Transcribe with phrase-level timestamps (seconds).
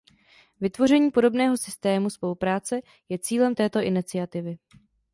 [0.61, 4.57] Vytvoření podobného systému spolupráce je cílem této iniciativy.